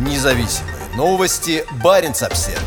[0.00, 1.62] Независимые новости.
[1.82, 2.62] Барин обсерва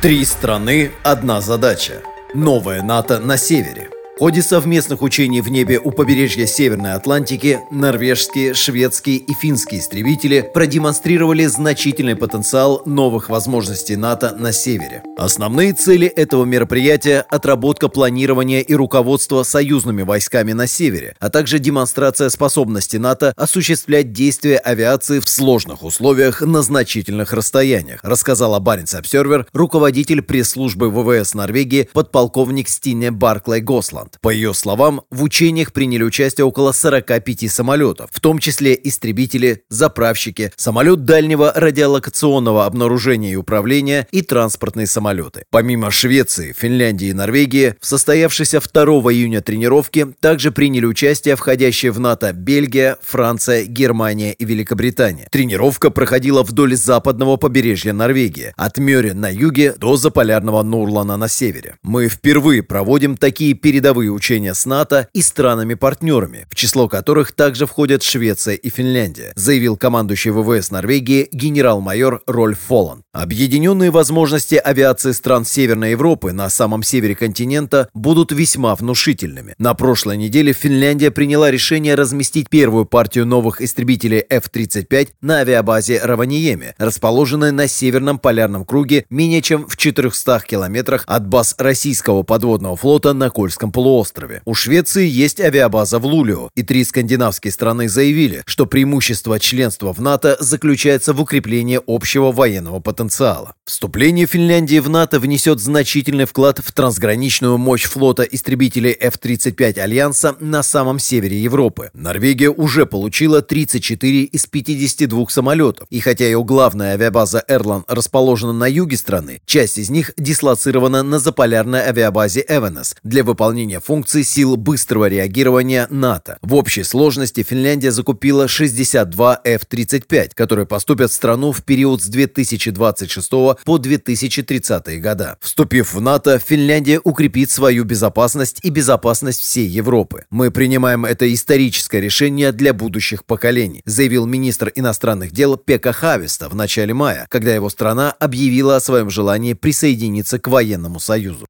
[0.00, 2.00] Три страны, одна задача.
[2.32, 3.90] Новая НАТО на севере.
[4.16, 10.48] В ходе совместных учений в небе у побережья Северной Атлантики норвежские, шведские и финские истребители
[10.54, 15.02] продемонстрировали значительный потенциал новых возможностей НАТО на севере.
[15.16, 22.28] Основные цели этого мероприятия– отработка планирования и руководства союзными войсками на севере, а также демонстрация
[22.28, 30.22] способности НАТО осуществлять действия авиации в сложных условиях на значительных расстояниях, рассказала Баренц Обсервер руководитель
[30.22, 34.03] пресс-службы ВВС Норвегии подполковник Стине Барклey Госланд.
[34.04, 34.18] Таиланд.
[34.20, 40.52] По ее словам, в учениях приняли участие около 45 самолетов, в том числе истребители, заправщики,
[40.56, 45.44] самолет дальнего радиолокационного обнаружения и управления и транспортные самолеты.
[45.50, 52.00] Помимо Швеции, Финляндии и Норвегии, в состоявшейся 2 июня тренировке также приняли участие входящие в
[52.00, 55.28] НАТО Бельгия, Франция, Германия и Великобритания.
[55.30, 61.76] Тренировка проходила вдоль западного побережья Норвегии, от Мёре на юге до заполярного Нурлана на севере.
[61.82, 67.66] Мы впервые проводим такие передовые передовые учения с НАТО и странами-партнерами, в число которых также
[67.66, 73.04] входят Швеция и Финляндия, заявил командующий ВВС Норвегии генерал-майор Рольф Фолан.
[73.12, 79.54] Объединенные возможности авиации стран Северной Европы на самом севере континента будут весьма внушительными.
[79.58, 86.74] На прошлой неделе Финляндия приняла решение разместить первую партию новых истребителей F-35 на авиабазе Раваниеме,
[86.78, 93.12] расположенной на Северном полярном круге менее чем в 400 километрах от баз российского подводного флота
[93.12, 94.40] на Кольском полуострове полуострове.
[94.46, 100.00] У Швеции есть авиабаза в Лулио, и три скандинавские страны заявили, что преимущество членства в
[100.00, 103.54] НАТО заключается в укреплении общего военного потенциала.
[103.66, 110.62] Вступление Финляндии в НАТО внесет значительный вклад в трансграничную мощь флота истребителей F-35 Альянса на
[110.62, 111.90] самом севере Европы.
[111.92, 118.66] Норвегия уже получила 34 из 52 самолетов, и хотя ее главная авиабаза Эрлан расположена на
[118.66, 124.56] юге страны, часть из них дислоцирована на заполярной авиабазе Эвенес для выполнения выполнения функций сил
[124.56, 126.38] быстрого реагирования НАТО.
[126.42, 133.30] В общей сложности Финляндия закупила 62 F-35, которые поступят в страну в период с 2026
[133.64, 135.36] по 2030 года.
[135.40, 140.24] Вступив в НАТО, Финляндия укрепит свою безопасность и безопасность всей Европы.
[140.30, 146.54] Мы принимаем это историческое решение для будущих поколений, заявил министр иностранных дел Пека Хависта в
[146.54, 151.46] начале мая, когда его страна объявила о своем желании присоединиться к военному союзу.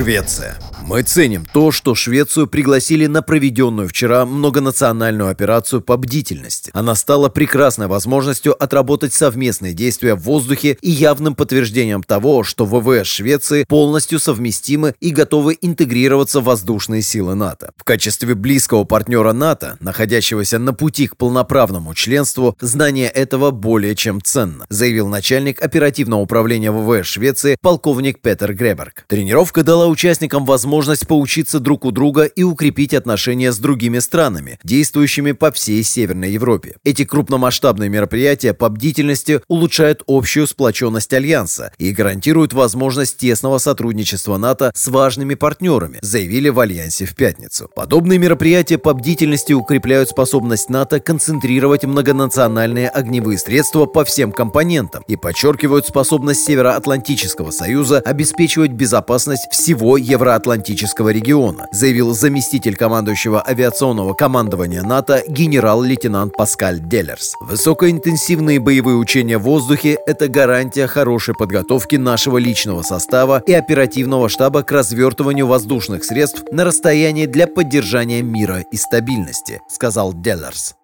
[0.00, 0.56] Швеция.
[0.82, 6.70] Мы ценим то, что Швецию пригласили на проведенную вчера многонациональную операцию по бдительности.
[6.74, 13.06] Она стала прекрасной возможностью отработать совместные действия в воздухе и явным подтверждением того, что ВВС
[13.06, 17.72] Швеции полностью совместимы и готовы интегрироваться в воздушные силы НАТО.
[17.76, 24.20] В качестве близкого партнера НАТО, находящегося на пути к полноправному членству, знание этого более чем
[24.22, 29.04] ценно, заявил начальник оперативного управления ВВС Швеции полковник Петер Греберг.
[29.08, 34.60] Тренировка дала участникам возможность возможность поучиться друг у друга и укрепить отношения с другими странами,
[34.62, 36.76] действующими по всей Северной Европе.
[36.84, 44.70] Эти крупномасштабные мероприятия по бдительности улучшают общую сплоченность Альянса и гарантируют возможность тесного сотрудничества НАТО
[44.72, 47.68] с важными партнерами, заявили в Альянсе в пятницу.
[47.74, 55.16] Подобные мероприятия по бдительности укрепляют способность НАТО концентрировать многонациональные огневые средства по всем компонентам и
[55.16, 64.82] подчеркивают способность Североатлантического Союза обеспечивать безопасность всего Евроатлантического Атлантического региона, заявил заместитель командующего авиационного командования
[64.82, 67.34] НАТО генерал-лейтенант Паскаль Деллерс.
[67.40, 74.62] Высокоинтенсивные боевые учения в воздухе– это гарантия хорошей подготовки нашего личного состава и оперативного штаба
[74.62, 80.74] к развертыванию воздушных средств на расстоянии для поддержания мира и стабильности, сказал Деллерс.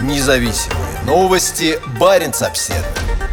[0.00, 1.78] Независимые новости.
[2.00, 3.25] Барин обседный.